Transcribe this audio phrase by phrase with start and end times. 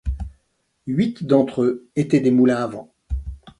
[0.87, 2.91] Huit d'entre eux étaient des moulins à vent.